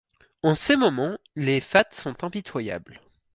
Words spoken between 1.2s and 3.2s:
les Fats sont impitoyables.